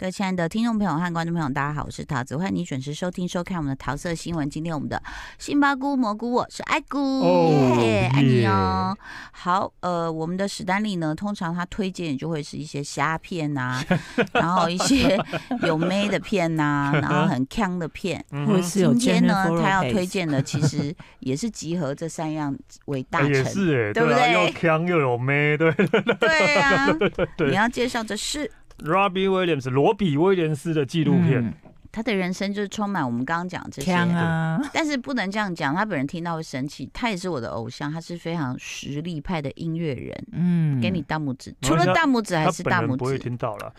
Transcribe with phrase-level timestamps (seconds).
[0.00, 4.48] 各位亲爱的听众朋友和观众朋友，大家好，我是桃子，欢迎你准时收听收看我们的桃色新闻。
[4.48, 5.02] 今天我们的
[5.38, 8.96] 杏鲍菇蘑菇，我是爱菇，哦、yeah, 爱你哦。
[9.32, 13.84] 好，呃，我们的史丹利呢，通常他推荐就会是一些虾片呐、啊，
[14.34, 15.18] 然后一些
[15.62, 18.24] 有妹的片呐、啊， 然后很强的片。
[18.30, 24.32] 嗯、今天呢，他要推荐的其实也是集合这三样为大成，也是哎，对不对？
[24.32, 25.72] 又强又有妹，对
[26.20, 26.86] 对啊。
[27.48, 28.48] 你要介绍的是。
[28.84, 31.54] Robbie Williams 罗比威廉斯的纪录片、嗯，
[31.90, 36.88] 他的人生就是充满我们刚刚讲这些啊，但是不能这样讲，他本人听到会生气。
[36.92, 40.26] 他也是我的偶像，他是非常实力派的音乐人。
[40.32, 43.72] 嗯，给你大拇指，除了大拇指还是大拇指，不会听到了，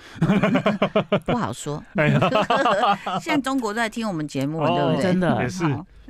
[1.25, 1.81] 不好说。
[3.21, 5.01] 现在中国都在听我们节目，对不对？
[5.01, 5.63] 真的也是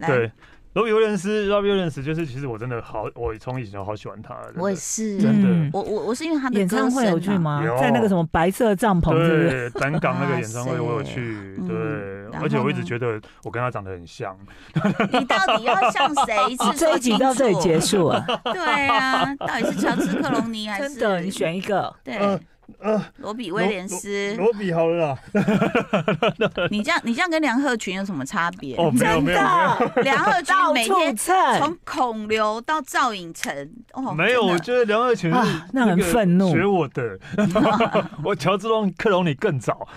[0.08, 0.32] 对。
[0.74, 4.36] 罗比威廉斯，罗比威廉斯就是，其实我真的好，我从以前就好喜欢他。
[4.56, 5.70] 我也是，真的。
[5.74, 7.64] 我我我是因为他的演唱会有去吗？
[7.80, 12.20] 在那个什么白色帐篷，对，南港那个演唱会我有去， 对。
[12.40, 14.38] 而且我一直觉得我跟他长得很像。
[15.12, 16.56] 你到底要像谁？
[16.78, 18.24] 这一集到这里结束啊？
[18.44, 20.90] 对啊，到底是乔治克隆尼还是？
[20.90, 21.92] 真的，你选一个。
[22.04, 22.40] 对。
[22.80, 25.18] 呃，罗比威廉斯，罗比好了啦。
[26.70, 28.76] 你这样，你这样跟梁鹤群有什么差别？
[28.76, 29.92] 哦，没有没有没有。
[30.04, 33.52] 梁鹤群每天从孔刘到赵寅成，
[33.94, 37.20] 哦，没有，我觉得梁鹤群是那很愤怒，学我的。
[38.24, 38.68] 我乔治
[38.98, 39.88] 克隆你更早。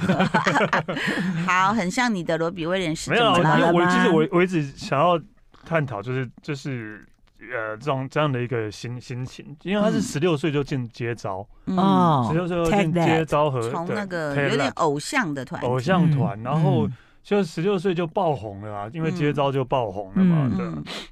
[1.46, 3.10] 好，很像你的罗比威廉斯。
[3.10, 5.20] 没有，因为我其实我我一直想要
[5.64, 7.06] 探讨，就是就是。
[7.50, 16.88] 呃，这种这样的一个心心情，因为他是十六岁就进接招，哦，十六岁就进接招和从那个有点偶像的团，偶像团，然后
[17.22, 20.66] 就十六岁就爆红了啊，因为接招就爆红了嘛，对，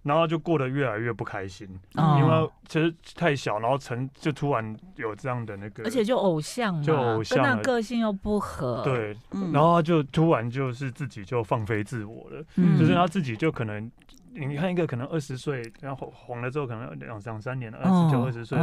[0.04, 9.16] 然后就过得越来越不开心，因为其实太小，然后成就突然有这样的那个，而且就偶像，就偶像，个性又不合，对，
[9.52, 12.44] 然后他就突然就是自己就放飞自我了，
[12.78, 13.90] 就是他自己就可能。
[14.32, 18.58] 你看一个可能二十岁，然后红了之后可能两两三年了，二十九、二十岁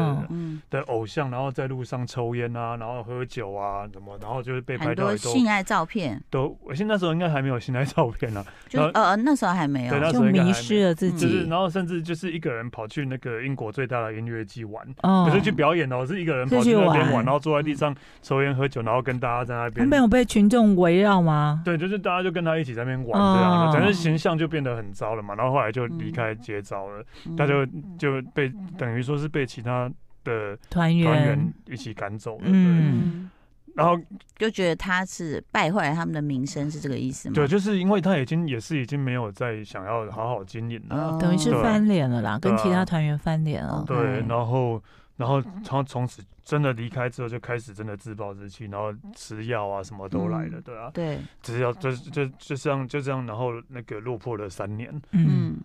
[0.69, 6.21] 的偶像，然后在路上抽烟啊，然后喝酒啊什么，然后就是被拍到性爱照片。
[6.29, 11.25] 都，我现在那时候应该还没有性爱照片呢， 就呃那时候还没有，对，那时候迷失了自己。
[11.25, 19.87] 就是然后甚至就是一个人跑去那个英国最大的音乐季玩，可是去表演哦，是一个人跑去那边玩，然后坐在地上抽烟喝酒，然后跟大家在那边。
[19.87, 21.61] 没有被群众围绕吗？
[21.65, 27.03] 对，就是大家就跟他一起在那边玩这样，整个形象就变得很糟了嘛，然后后来就离开接招了，
[27.35, 27.65] 他就
[27.97, 29.91] 就被等于说是被其他
[30.23, 31.51] 的团员。
[31.65, 33.29] 一起赶走了，嗯，
[33.75, 33.99] 然后
[34.37, 37.35] 就觉得他是败坏了他们的名声，是这个意思吗？
[37.35, 43.83] 对，就是因为他已经也是已经没有再想要好好经营了，等于是翻脸了啦，跟其他团员翻脸了。
[43.87, 44.81] 对，然后
[45.15, 55.59] 然后他从此真的离开之后，就开始真的自暴自弃，然后吃药啊什么都来了，对啊，对，只要就就就这样就这样，然后那个落魄了三年，嗯。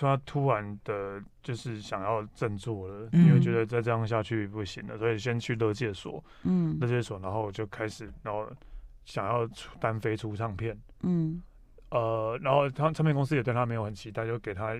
[0.00, 8.50] 他突然的，就是想要振作了，因为觉得再这样下去不行了，所以先去乐界所，嗯，乐界所，然后就开始，然后
[9.04, 9.46] 想要
[9.78, 11.42] 单飞出唱片，嗯，
[11.90, 14.74] 呃，然后他唱片公司也对他没有很期待，就给他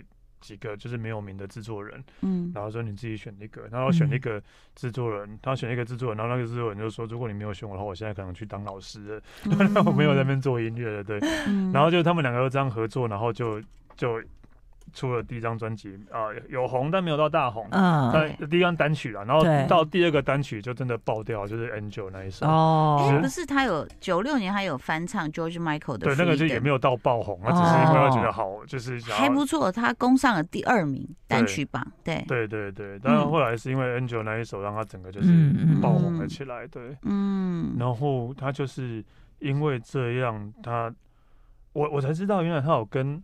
[0.44, 4.42] 几个就是没有名的制作人，嗯，然后说你自己选一个，然后选一个
[4.74, 9.22] 制作人，他选一个制作人，然后那个制作人就说，如果你没有选我的话，我现在可能去当老师了，
[9.86, 11.18] 我没有在那边做音乐了，对，
[11.72, 13.58] 然后就他们两个又这样合作，然后就
[13.96, 14.22] 就。
[14.94, 17.66] 出了第一张专辑啊，有红但没有到大红。
[17.72, 22.46] 嗯，但第一张单曲了，然后到第二个单曲就真的爆掉，就是 Angel 那一首。
[22.46, 26.06] 哦，哎，不是他有九六年他有翻唱 George Michael 的。
[26.06, 31.84] 对，那个就也没有到爆红，他只是因为他觉得好，就是还不错，他攻上了第二名单曲榜。
[32.04, 35.32] 对，对对对，但是后来是因为 Angel 那一首让他整个就是
[35.82, 36.66] 爆红了起来。
[36.68, 39.04] 对，嗯，然后他就是
[39.40, 40.94] 因为这样，他
[41.72, 43.20] 我我才知道，原来他有跟。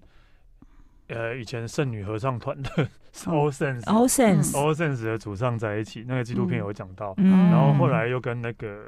[1.11, 2.71] 呃，以前圣女合唱团的
[3.27, 7.15] All Saints，All Saints，All Saints 的主唱在一起，那个纪录片有讲到。
[7.17, 8.79] 然后后来又跟那个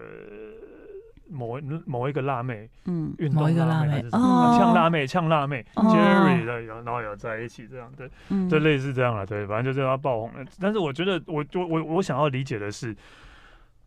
[1.28, 8.08] 某某一个辣妹，嗯，运动辣妹还是什么，呛辣妹，呛辣妹，Jerry 的有，然后有在一起这样，对，
[8.48, 10.44] 就类似这样了，对，反正就是他爆红了。
[10.60, 12.94] 但是我觉得，我我我我想要理解的是，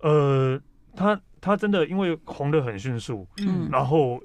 [0.02, 0.60] 呃，
[0.96, 4.22] 他他真的因为红的很迅速，嗯，然后。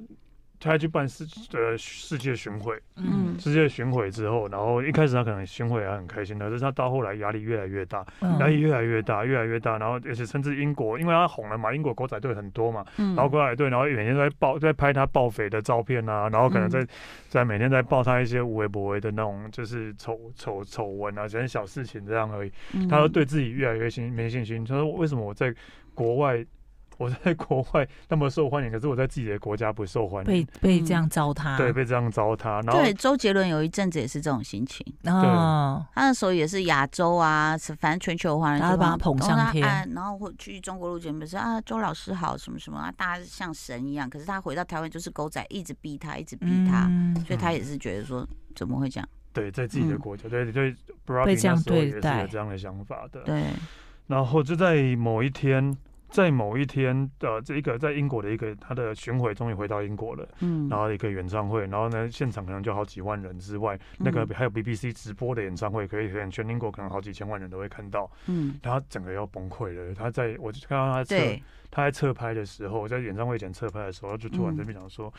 [0.61, 8.05] 他去办世呃世界巡回，嗯，世界巡回之后，然后一开始他可能巡回还很开心的，但是他到后来压力越来越大，
[8.39, 16.87] 压力越来越大，越来越大，然后而且甚至英国，因为他红了嘛，英国狗仔队很多嘛，然后狗仔队，然后每天都在报在拍他爆肥的照片啊，然后可能在
[17.29, 22.53] 在每天在报他一些无微不微的那种就是丑丑丑闻啊，这些小事情这样而已，
[22.87, 25.55] 他都对自己越来越信没信心，他说为什么我在
[25.95, 26.45] 国外。
[27.01, 32.63] 我在国外那么受欢迎，可是我在自己的国家不受欢迎，被被这样糟蹋，对，被这样糟蹋。
[32.67, 44.09] 然后对，周杰伦有一阵子也是这种心情，哦，他那时候也是亚洲啊，反正全球华人就把他捧上天，然后或去中国录节目说啊，周老师好什么什么啊，大家像神一样。
[44.11, 49.09] 可是他回到台湾就是狗仔，一直逼他，一直逼他，嗯、所以他也是觉得说怎么会这样？
[49.33, 50.77] 对，在自己的国家，对对，
[51.25, 53.23] 被这样对待，有这样的想法的。
[53.23, 53.45] 对。
[54.07, 55.73] 然后就在某一天，
[56.11, 69.95] 在某一天的这一个在英国的一个他的巡回终于回到英国了，嗯，然后一个演唱会，然后呢现场可能就好几万人之外，那个还有 BBC 直播的演唱会，可以可能全英国可能好几千万人都会看到，嗯，然后整个要崩溃了。
[69.95, 71.17] 他在我就看到他侧
[71.71, 75.13] 他在侧拍的时候，在演唱会前侧拍的时候，就突然这边讲说。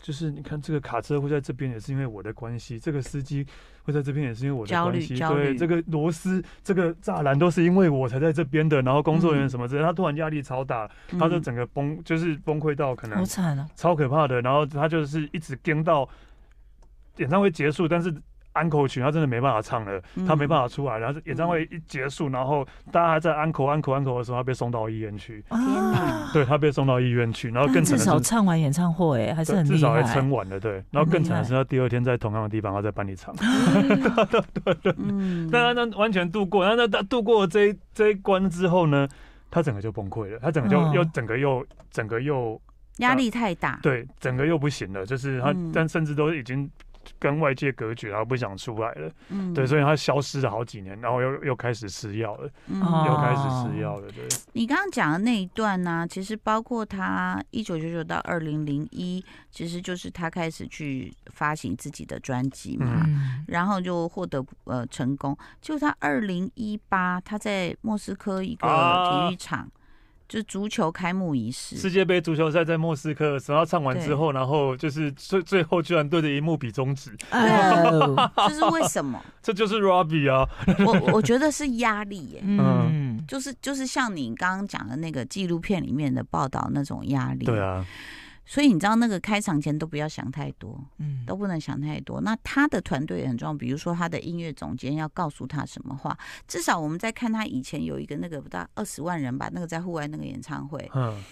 [0.00, 3.46] 就是你看这个卡车会在这边，也是因为我的关系；这个司机
[3.82, 5.16] 会在这边，也是因为我的关系。
[5.16, 8.80] 对，这个螺丝、这个栅栏都是因为我才在这边的。
[8.82, 13.18] 然后工作人员什么之类，他突然压力超大，他就整个崩，就是崩溃到可能
[13.74, 14.40] 超可怕的。
[14.40, 16.08] 然后他就是一直跟到
[17.16, 18.14] 演唱会结束，但是。
[18.58, 20.98] 安可曲，他真的没办法唱了，他没办法出来。
[20.98, 25.44] 然后演唱会一结束，然后大家还在安可安可安可的时候，他被送到医院去。
[25.48, 26.30] 啊！
[26.32, 30.58] 对，他被送到医院去，然后更惨的是，至少唱完演唱会还是很至少还撑完了。
[30.58, 33.34] 对，然后更惨的是，他第二天在同样的地方，他在班里唱。
[34.30, 34.94] 对对对，
[35.50, 39.08] 但他那完全度过，然后他度过了这一这一关之后呢，
[39.50, 42.60] 他整个就崩溃了，他整个就又整个又整个又
[42.98, 46.68] 压力太大，对，整个又不行了，就是他，但甚至都已经。
[47.18, 54.26] 跟外界隔绝，然后不想出来了，嗯，对，所以他消失了好几年，然后又又开始吃药了，嗯，又开始吃药了，对。
[54.52, 65.36] 你刚刚讲的那一段呢，啊，其实包括他一九九九到二零零一，其实就是他开始去发行自己的专辑嘛，嗯，然后就获得呃成功。
[65.60, 69.60] 就他二零一八，他在莫斯科一个体育场。
[69.60, 69.68] 啊
[70.28, 79.18] 就是足球开幕仪式，世界杯足球赛在莫斯科然后唱完之后，然后就是最最后居然对着荧幕比中指， 这是为什么？
[79.42, 80.46] 这就是 Robbie 啊！
[80.84, 87.86] 我我觉得是压力耶，嗯，就是就是像你刚刚讲的那个纪录片里面的报道那种压力，对啊。
[88.50, 92.18] 所以你知道那个开场前都不要想太多，嗯，都不能想太多。
[92.22, 96.16] 那他的团队也很重要，比如说他的音乐总监要告诉他什么话。
[96.46, 100.90] 至少我们在看他以前有一个那个不到二十万人吧，那个在户外那个演唱会。
[100.94, 101.22] 嗯，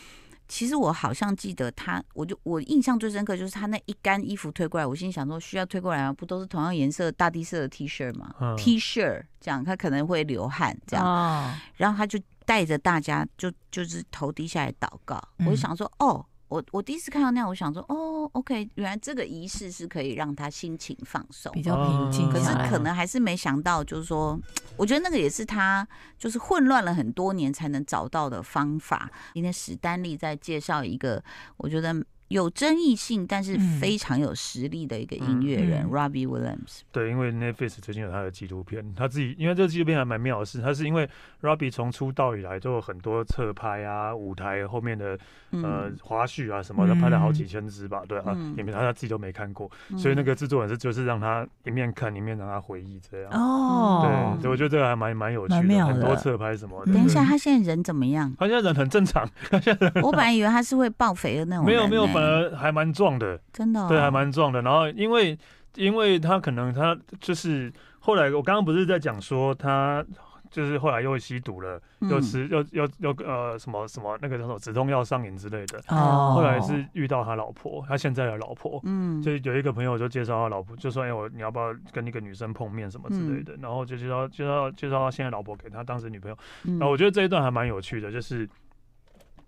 [0.46, 6.12] 其实我好像记得他，我就我印象最深刻就是他那一干衣服推过来，我心想说需要推过来吗？
[6.12, 8.34] 不都是同样颜色大地色的 T 恤吗？
[8.42, 15.18] 嗯，T 恤这样他可能会流汗这样，哦，然后他就带着大家就就是头低下来祷告。
[15.38, 16.22] 我就想说哦。
[16.48, 22.30] 我我第一次看到那样，我想说，哦，OK，原来这个仪式是可以让他心情放松，比较平静。
[22.30, 24.38] 可是可能还是没想到，就是说，
[24.76, 25.86] 我觉得那个也是他
[26.18, 29.10] 就是混乱了很多年才能找到的方法。
[29.34, 31.22] 今天史丹利在介绍一个，
[31.56, 31.94] 我觉得。
[32.28, 36.80] 有争议性，但是非常有实力的一个音乐人、Robbie Williams。
[36.90, 41.08] 对，因为 Netflix 最近有他的纪录片，他自己因为这个纪录片还蛮妙的是，他是因为
[41.42, 45.16] Robbie 从出道以来都有很多侧拍啊、舞台后面的
[45.52, 53.30] 呃花絮啊什么的，他拍了好几千支吧，对啊，里面他他自己都没看过，嗯、所以那个制作人是就是让他一面看一面让他回忆这样。
[53.30, 56.92] 哦，对，所以我觉得这个还蛮蛮有趣的，的很多侧拍什么的。
[56.92, 58.34] 等一下，他现在人怎么样？
[58.36, 59.28] 他现在人很正常。
[59.48, 62.15] 他现在我本来以为他是会爆肥的那种、欸，没有没有。
[62.16, 64.62] 反而还蛮壮的，真的、哦，对，还蛮壮的。
[64.62, 65.38] 然后，因为，
[65.74, 70.04] 因为他可能他就是后来，我刚刚不是在讲说他
[70.50, 75.78] 就是后来又吸毒了，嗯、又吃又又又呃什么什么那个什么止痛药上瘾之类的。
[75.88, 76.32] 哦。
[76.34, 86.38] 后来是遇到他老婆，他现在的老婆，嗯，就有一个朋友就介绍他老婆，就说：“哎，我你要不要跟一个女生碰面什么之类的？”嗯、然后就介绍介绍介绍他现在老婆给他当时女朋友。
[86.64, 88.48] 嗯、然后我觉得这一段还蛮有趣的，就是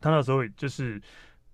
[0.00, 1.00] 他那时候就是。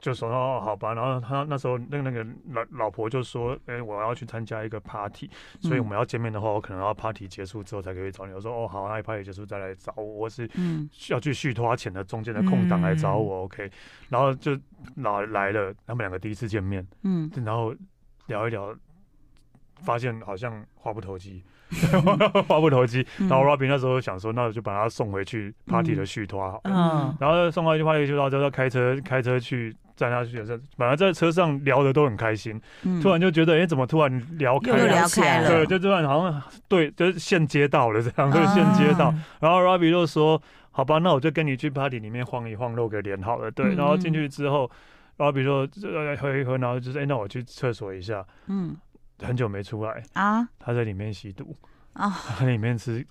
[0.05, 5.31] 就说哦，好吧，然后他那时候那个那个老老婆就说，哎，我要去参加一个 party，
[5.63, 8.35] 所以我们要见面的话，我可能要 party 结束之后才可以找你。
[8.35, 10.47] 我说哦，好，那 party 结束再来找我，我是
[10.93, 13.71] 需要去续托钱的中间的空档来找我，OK。
[14.11, 14.53] 然后就
[14.97, 17.75] 来来了，他们两个第一次见面，嗯，然后
[18.27, 18.77] 聊一聊，
[19.77, 21.43] 发现好像话不投机。
[22.47, 30.43] 话不投机，然后 Robbie 那时候想说，那我就把他送回去 party 的续托好了，嗯，然后送回去 party 续托之后，开车开车去载他去，
[30.77, 32.61] 本来在车上聊的都很开心，
[33.03, 34.87] 突然就觉得，哎，怎么突然聊开了？
[34.87, 44.71] 聊开了，对，就突然好像对，就是线接到了这样，就线接到，然后 Robbie 就说，好吧，那我就跟你去 party 里面晃一晃，露个脸好了，对，然后进去之后
[45.19, 45.69] ，Robbie 说
[46.21, 48.77] 喝一喝，然后就是，哎，那我去厕所一下，嗯。
[49.23, 50.03] 很久没出来。
[50.15, 50.47] 啊！
[50.59, 51.57] 他在里面吸毒。
[51.93, 53.07] 啊，他在里面吃，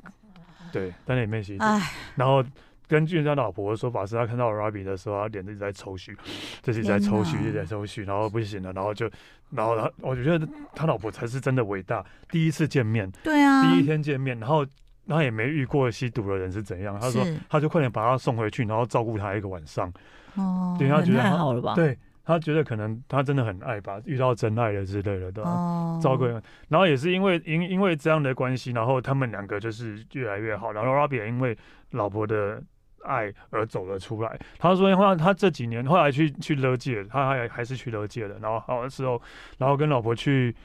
[0.69, 1.63] 对，在里面吸毒。
[1.63, 1.91] 唉。
[2.15, 2.43] 然后
[2.93, 6.15] 根据他老婆的说法是，他看到 Robbie 的时候，他脸一直在抽搐，
[6.61, 9.09] 自己在抽搐，一直在抽搐，然后不行了，然后就，
[9.49, 12.05] 然后他，我觉得他老婆才是真的伟大。
[12.29, 14.63] 第一次见面，对啊，第一天见面，然后
[15.07, 16.99] 他也没遇过吸毒的人是怎样。
[16.99, 19.91] 他说，他就快点把他送回去，然后照顾他一个晚上。
[20.35, 21.73] 哦，对，他觉得太好了吧？
[21.73, 21.97] 对。
[22.25, 25.99] 他觉得可能他真的很爱吧，遇到真爱了之类的，对吧？
[26.01, 26.23] 照顾，
[26.69, 30.71] 然后也是因为因因为这样的关系，然后他们两个就是越来越好。
[30.71, 31.57] 然后 Robbie 也因为
[31.91, 32.63] 老婆的
[33.03, 34.39] 爱而走了出来。
[34.57, 38.37] 他说，他他这几年后来去去勒戒，他还还是去勒戒的。
[38.39, 39.21] 然后好的时候，
[39.57, 40.55] 然后跟老婆去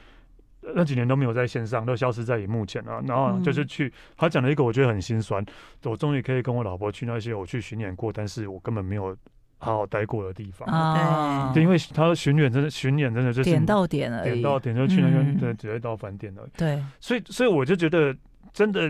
[0.61, 3.03] 那几年都没有在线上，都消失在荧幕前了。
[3.07, 5.45] 然后就是去，他讲了一个我觉得很心酸，
[5.85, 9.17] 我终于可以跟我老婆去那些我去巡演过，但是我根本没有。
[9.61, 16.47] 好好待过的地方啊，对，因为他说巡演真的巡演真的就是点到点而已，点到点就去那边，对，直接到饭店了。
[16.57, 18.15] 对，所以所以我就觉得，
[18.53, 18.89] 真的，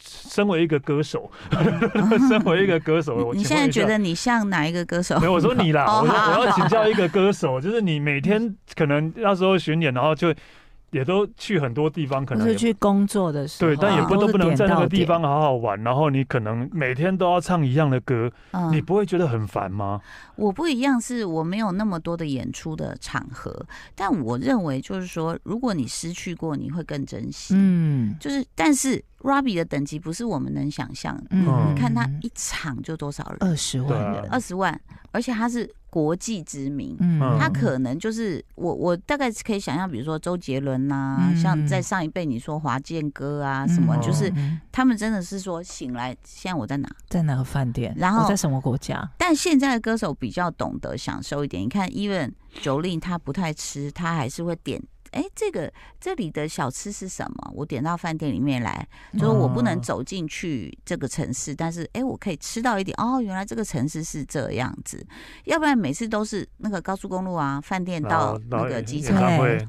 [0.00, 1.30] 身为一个歌手，
[2.28, 5.18] 身为一个歌手，你现在觉得你像哪一个歌手？
[5.20, 10.34] 没有，我说你啦， 我说我要请教一个歌手，就是你每天可能那时候巡演，然后就。
[10.92, 15.80] 也都去很多地方，可能是去工作的时候，对，但也不都不能在那个地方好好玩。
[15.84, 20.00] 然后你可能每天都要唱一样的歌，嗯、你不会觉得很烦吗？
[20.34, 23.64] 我不一样，是我没有那么多的演出的场合，
[23.94, 27.54] 但我认为就是说，如果你失去过，你会更珍惜。
[27.56, 29.00] 嗯，就是，但是。
[29.20, 31.24] Robbie 的等级不是我们能想象的。
[31.30, 33.36] 嗯，你看他一场就多少人？
[33.40, 34.80] 二十万人，二十万，
[35.12, 36.96] 而且他是国际知名。
[37.00, 44.32] 嗯，他可能就是我，我大概可以想象，比如说周杰伦呐，像在上一辈你说华健哥啊什么，就是
[44.72, 46.88] 他们真的是说醒来，现在我在哪？
[47.08, 47.94] 在哪个饭店？
[47.96, 49.06] 然后在什么国家？
[49.18, 51.62] 但现在的歌手比较懂得享受一点。
[51.62, 54.82] 你看，Even Jolin 他不太吃，他还是会点。
[55.12, 57.52] 哎，这个这里的小吃是什么？
[57.54, 62.94] 我点到饭店里面来，就是我不能走进去这个城市，但是哎，我可以吃到一点。
[63.00, 65.04] 哦，原来这个城市是这样子。
[65.44, 69.16] 要不然每次都是那个高速公路啊，饭店到那个机场，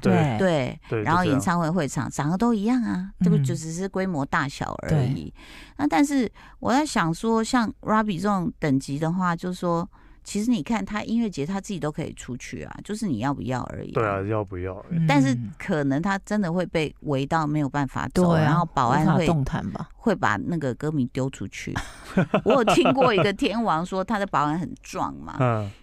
[0.00, 5.32] 对对对，然后演唱会会场长得都一样啊，这个就只是规模大小而已。
[5.76, 6.30] 那但是
[6.60, 9.88] 我在想说，像 Robbie 这种等级的话，就是说。
[10.24, 13.90] 其实你看他音乐节，他自己都可以出去啊，就是你要不要而已。
[13.92, 14.84] 对啊，要不要？
[15.06, 21.74] 但是可能他真的会被围到没有办法走，然后保安会动弹吧，会把那个歌迷丢出去。
[22.44, 25.36] 我有听过一个天王说，他的保安很壮嘛，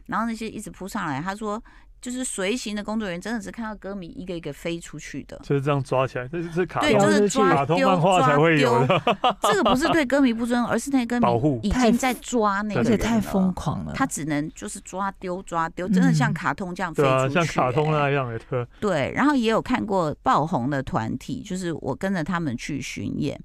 [0.06, 1.62] 然后那些一直扑上来，他说。
[2.02, 8.88] 就是随行的工作人员真的是看到歌迷一个一个飞出去的，就是这样抓起来，这是卡对，就是抓丢抓丢。
[9.42, 13.94] 这个不是对歌迷不尊，而是那歌迷已经在抓那个，而且太疯狂了。
[13.94, 18.68] 他只能就是抓丢抓丢，真的像卡通这样飞出去，像卡通那样的。
[18.80, 23.40] 对，然后也有看过爆红的团体，就是我跟着他们去巡演，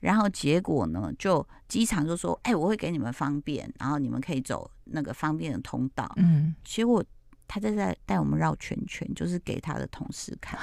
[0.00, 7.04] 然后结果呢，就机场就说：“哎，我会给你们方便，然后你们可以走那个方便的通道。”嗯，结果。
[7.48, 10.60] 他在在带我们绕圈圈，就是给他的同事看。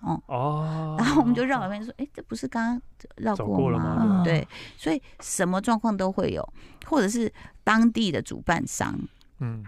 [0.00, 2.82] 哦哦，然后我们就绕了一圈，说：“哎，这不是刚刚
[3.18, 4.44] 绕过吗？”对，
[4.76, 6.42] 所以什么状况都会有，
[6.86, 8.98] 或者是当地的主办商，
[9.38, 9.64] 嗯，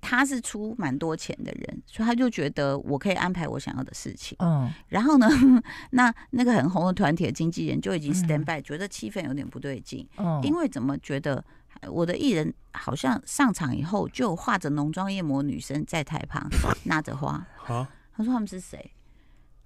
[0.00, 4.36] 他是出蛮多钱的人，所以他就觉得我可以安排我想要的事情。
[4.40, 5.28] 嗯，然后呢，
[5.92, 10.04] 那那个很红的团体的经纪人就已经 stand by，觉得气氛有点不对劲。
[10.16, 11.44] 嗯，因为怎么觉得？
[11.88, 16.48] 我的艺人好像上场以后就化着浓妆艳抹女生在台旁
[16.84, 17.46] 拿着花。
[17.66, 18.90] 他说他们是谁？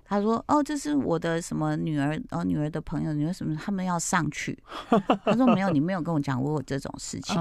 [0.08, 4.56] 他说哦，这是我的什么女儿哦，女儿的朋友，女儿什么，他们要上去。
[5.25, 7.35] 他说没有，你没有跟我讲过这种事情。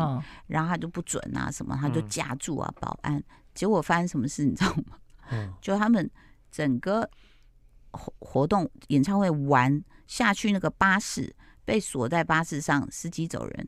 [0.48, 3.24] 然后他就不准啊，什么他就夹住啊，保安。
[3.53, 4.98] 结果发生什么事你知道吗？
[5.62, 6.10] 就他们
[6.51, 7.08] 整个
[7.91, 13.67] 活活动演唱会完下去，那个巴士被锁在巴士上，司机走人。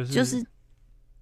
[0.00, 0.46] 哦，就是就是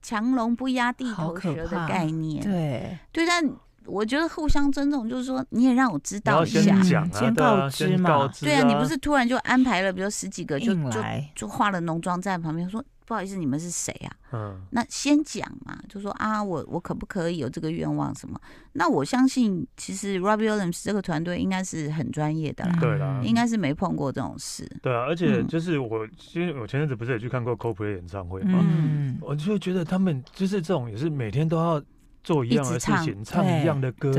[0.02, 3.44] 强龙不压地头蛇的概念，对对，但
[3.86, 6.80] 我觉得互相尊重，就是说你也让我知道一下，
[7.12, 8.08] 先告知嘛，
[8.46, 11.02] 对啊，你不是突然就安排了，比如十几个就就
[11.34, 12.84] 就化了浓妆在旁边说。
[13.10, 14.14] 不好意思，你们是谁啊？
[14.30, 18.40] 嗯，那先讲嘛，就说啊，我我可不可以有这个愿望什么？
[18.74, 24.64] 那我相信，其实 Robbie Williams 这个团队应该是很专业的啦，对啦，应该是没碰过这种事。
[24.80, 31.82] 对啊，而且就是我，其实我前阵子不是也去看过 Coldplay 演唱会嘛，嗯，我就觉得他们就是这种也是每天都要
[32.22, 34.14] 做一样的事情，唱一样的歌，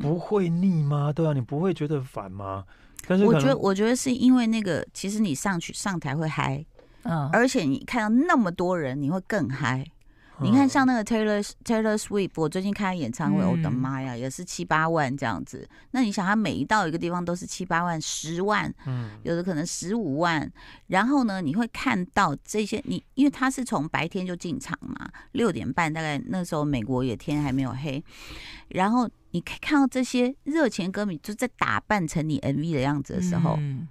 [0.00, 1.12] 不会腻吗？
[1.12, 2.64] 对啊，你不会觉得烦吗？
[3.06, 6.64] 但是我觉得，我觉得是因为那个，其实你上去上台会嗨。
[7.04, 9.84] 嗯，而且你看到那么多人，你会更嗨，
[10.40, 15.68] 你看，像那个 Taylor Taylor Swift，我最近开演唱会，我的妈呀，也是七八万这样子。
[15.92, 20.50] 那你想，他每一到一个地方都是七八万、十万，嗯，有的可能十五万。
[20.88, 28.02] 然后呢，你会看到这些，你因为他是从白天就进场嘛，六点半大概那时候美国也天还没有黑，
[28.68, 33.56] 然后你看到这些热情歌迷就在打扮成你 MV 的样子的时候。
[33.58, 33.86] 嗯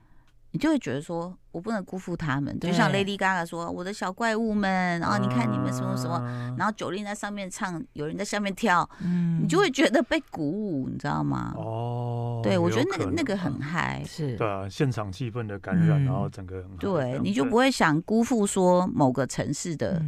[0.54, 9.42] 你就会觉得说，我不能辜负他们，就像 Lady Gaga 说：“我的小怪物们，然后你看你们什么什么，然后 Jolin 在上面唱，有人在下面跳，嗯。
[9.42, 11.54] 你就会觉得被鼓舞，你知道吗？
[11.56, 20.04] 哦，对，我觉得那个那个很嗨，是，对啊，现场气氛的感染，然后整个很对，你就不会想辜负说某个城市的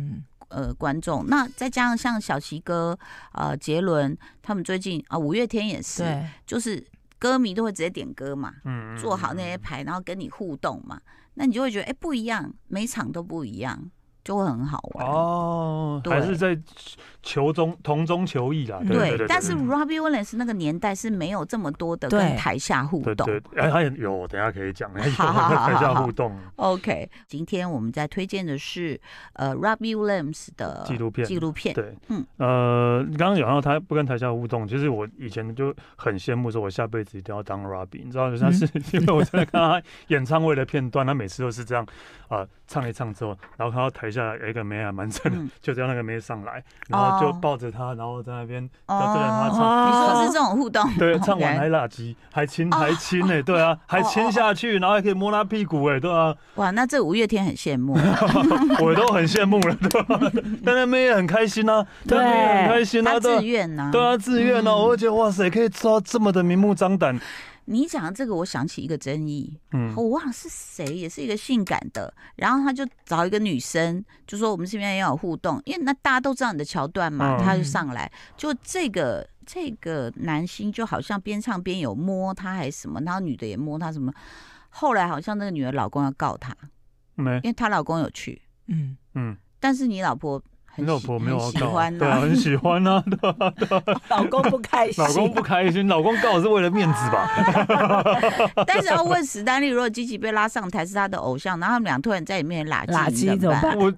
[0.49, 1.25] 呃观众。
[1.27, 2.97] 那再加上像小齐哥、
[3.31, 6.03] 呃杰伦他们最近啊，五月天也是，
[6.45, 6.85] 就是。
[7.23, 10.99] 歌迷都会直接点歌嘛，嗯，做好那些牌，然后跟你互动嘛，
[11.35, 13.89] 那你就会觉得哎、欸、不一样，每场都不一样。
[14.25, 15.05] 就会很好玩。
[15.05, 16.57] 哦，还是在
[17.23, 18.79] 求中同中求异啦。
[18.87, 23.25] 对，但是 Robbie Williams 那个年代是没有这么多的跟台下互动。
[23.25, 26.39] 对，哎，他也有，等下可以讲，有台下互动。
[26.55, 28.99] OK，今天我们在推荐的是
[29.33, 31.27] 呃 Robbie Williams 的纪录片。
[31.27, 38.03] 纪录片，对，嗯，呃，你刚刚讲到他不跟台下互动，其实我以前就很羡慕，说我下辈子一定要当 Robbie。
[38.05, 38.65] 你知道，他是
[38.95, 41.85] 因为我真的看到他演唱会的片段，他每次都是这样
[42.29, 44.13] 啊，唱一唱之后，然后看到台。
[44.13, 49.87] 下有一个妹还蛮正的，就叫那个妹上来，然后就抱着他，然后在那边叫这人她唱。
[49.87, 50.83] 你说是这种互动？
[50.97, 56.33] 对，唱完还拉鸡，还亲还亲呢，对啊，还亲下去，然后还可以摸他屁股哎，对啊。
[56.55, 57.93] 哇，那这五月天很羡慕，
[58.79, 60.19] 我都很羡慕了，对吧？
[60.65, 67.19] 但那妹也很开心呐，对，很开心啊，自愿呐，对啊，自愿哦，我会觉得哇塞，可以做到这么的明目张胆。
[67.65, 84.13] 你讲的这个，我想起一个争议，嗯，我忘了是谁，也是一个性感的，然后他就找一个女生，就说我们这边要有互动，因为那大家都知道你的桥段嘛，他就上来，就这个这个男星就好像边唱边有摸他还是什么，然后女的也摸他什么，
[84.69, 86.55] 后来好像那个女的老公要告他，
[87.15, 88.97] 没，因为她老公有去，嗯。
[89.15, 90.43] 嗯，但是你老婆。
[90.75, 93.53] 你老婆没有喜欢，对啊，很喜欢 啊，对啊，
[94.09, 97.29] 老公不开心，老公不开心，老公告我是为了面子吧？
[98.65, 103.77] 但是要问史丹利，如果积极被拉上台是他的偶像，然后他们俩突然在里面拉拉鸡怎么办？
[103.77, 103.93] 我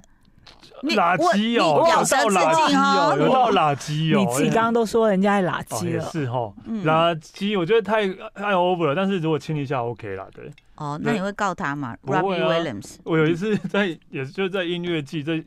[0.94, 10.52] 垃圾哦，有到垃圾哦，有到垃圾哦，你自己刚刚都说人家垃圾了，是哈，垃圾我觉得太太 over 了，但是如果亲一下 OK 啦，对。
[10.76, 15.42] 哦，那你会告他吗？Robbie Williams，我有一次在，也是就在音乐季，在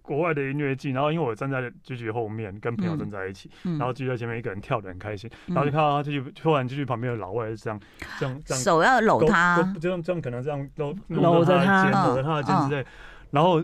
[0.00, 7.80] 国外的音乐季，然后因为我站在 Gigi 后面，跟朋友站在一起，然后 Gigi 在前面一个人跳的很开心，然后就看到他就突然 Gigi 旁边的老外是这样
[8.20, 12.86] 这样这样，手要搂他，这样这样可能这样搂搂着他肩，搂着他的肩之类，
[13.32, 13.60] 然后。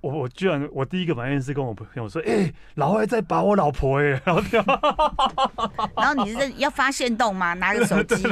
[0.00, 4.42] 我我居然我第一个反应是跟我朋友说，哎、欸，老外在把我老婆哎、欸， 然后
[5.96, 7.52] 然后你是要发现洞吗？
[7.54, 8.22] 拿个手机，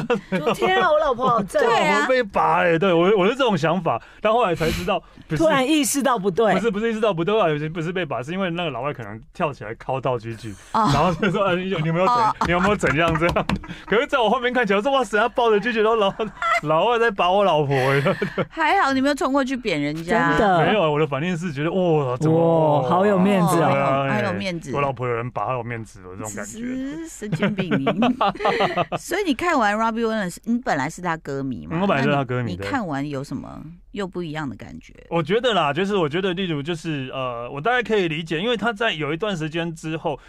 [0.55, 12.15] 天啊，我老婆好正，对啊，我被拔哎、欸，对我我是这种想法，但后来才知道，突然意识到不对，不是不是意识到不对啊，有些不是被拔，是因为那个老外可能跳起来敲到 Gigi，然后就说，哎，你有你有没有怎
[12.47, 13.47] 你有没有怎样这样？
[13.87, 16.15] 可是在我后面看起来，我说哇塞，他抱着 Gigi，然后老
[16.63, 18.17] 老外在拔我老婆哎、欸，
[18.49, 20.65] 还好你没有冲过去扁人家，真的。
[20.65, 21.56] 没有，我的反应是。
[21.57, 24.71] 觉得哇，哇，好有面子啊，好有面子。
[24.75, 27.71] 我老婆有人把好有面子的这种感觉，神经病。
[29.01, 31.81] 所以你看完 Robbie Williams，你本来是他歌迷嘛？
[31.81, 32.51] 我本来是他歌迷。
[32.53, 34.93] 你看完有什么又不一样的感觉？
[35.09, 40.21] 我觉得啦，就是我觉得，例如就是呃，我大概可以理解，因为他在有一段时间之后。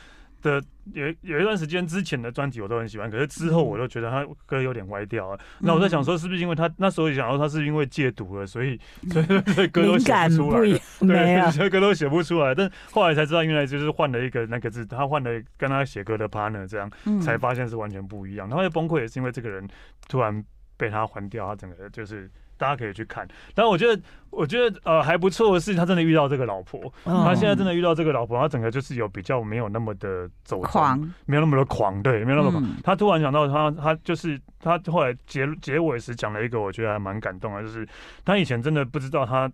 [0.47, 5.39] 的有有一段时间之前的专辑我都很喜欢，可是之后我就觉得他歌有点歪掉了。
[5.59, 8.79] 那我在想说，是不是因为他那时候想说他是因为戒毒了，所以
[9.53, 10.59] 所以歌都写不出来，
[11.01, 12.55] 对，所以歌都写不出来。
[12.55, 16.89] 但后来才知道，原来就是换了一个那个字，他换了跟他写歌的 partner，这样
[17.21, 18.49] 才发现是完全不一样。
[18.49, 19.67] 他会崩溃也是因为这个人
[20.07, 20.43] 突然
[20.77, 22.31] 被他换掉，他整个就是。
[22.57, 32.63] 大家可以去看，但我觉得，我觉得呃还不错的是，他真的遇到这个老婆，嗯、他现在真的遇到这个老婆，他整个就是有比较没有那么的走狂，没有那么的狂，对，没有那么狂。
[32.63, 37.87] 嗯、他突然想到他，他就是他后来结结尾时讲了一个，我觉得还蛮感动的，就是
[38.25, 39.49] 他以前真的不知道他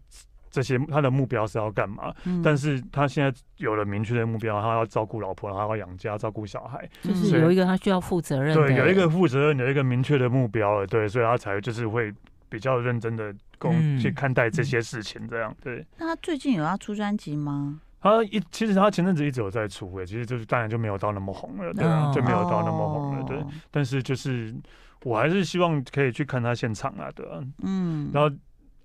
[0.50, 12.14] 这些他的目标是要干嘛，嗯、但是他现在有了明确的目标，他要照顾老婆，他要养家，照顾小孩，就是有一个他需要负责任，对，有一个负责任，有一个明确的目标了，对，所以他才就是会。
[12.54, 15.84] 比较认真的工去看待这些事情，这样对。
[15.98, 17.82] 那他最近有要出专辑吗？
[18.00, 23.44] 他一其实他前阵子一直有在出，诶，其实就是当然就没有到那么红了，对啊，就没有到那么红了，对。
[23.72, 24.54] 但是就是
[25.02, 27.44] 我还是希望可以去看他现场啊，对啊。
[27.64, 28.12] 嗯。
[28.14, 28.30] 然后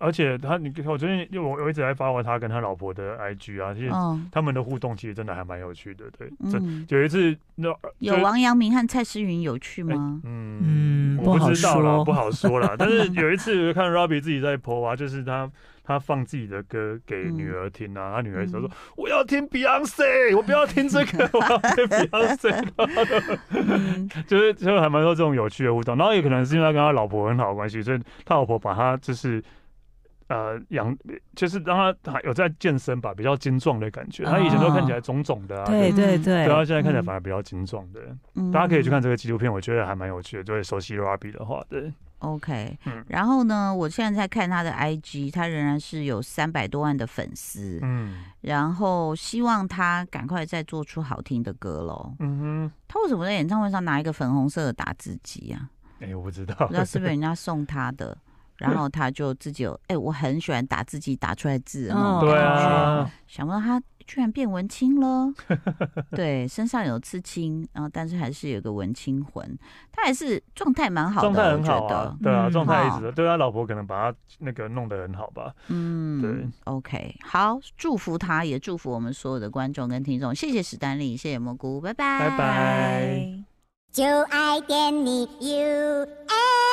[0.01, 3.91] 而且他，你我最近我我一直在发过他跟他老婆的 IG 啊，其实
[4.31, 6.05] 他们的互动其实真的还蛮有趣的。
[6.17, 10.21] 对，嗯，有一次那有王阳明和蔡诗芸有趣吗？
[10.23, 12.77] 嗯，我不知道啦，不好说啦。
[12.79, 15.51] 但是有一次看 Robbie 自己在 po 啊，就是他
[15.83, 22.69] 他放自己的歌给女儿听啊，他女儿说说我要听 Beyonce，我不要听这个，我要听 Beyonce。
[24.29, 29.43] 就是就还蛮多这种有趣的互动，然后也可能是因为他跟他老婆很好的关系，所以他老婆把他就是。
[30.29, 30.97] 呃，养
[31.35, 34.25] 就是让他还有在健身吧，比较精壮的感觉。
[34.25, 38.01] 他以前都看起来肿肿的啊，对对对，对他现在看起来反而比较精壮的。
[38.53, 40.45] 大家可以去看这个纪录片，我觉得还蛮有趣的。
[40.45, 43.03] 就会熟悉 Robbie 的话，对，OK 嗯。
[43.09, 47.79] 然后呢，我现在在看他的 IG，他仍然是有三百多万的粉丝。
[47.83, 52.15] 嗯，然后希望他赶快再做出好听的歌喽。
[52.19, 55.71] 嗯哼，他为什么在演唱会上拿一个粉红色的打字机啊？
[56.01, 58.17] 哎，我不知道，不知道是不是人家送他的。
[58.59, 65.33] 然后他就自己有，哎、欸，我很喜欢打自己打出来字，嗯，对啊，想不到他居然变文青了，
[66.11, 69.59] 对，身上有刺青，然后但是还是有个文青魂，
[69.93, 83.45] 他还是状态蛮好的，状态很好啊，对啊，状态一直的，对他老婆可能把他那个弄得很好吧，嗯，对，OK，好，祝福他，也祝福我们所有的观众跟听众，谢谢史丹利，谢谢蘑菇，拜拜，拜拜，
[83.93, 86.68] 就爱点你 UFO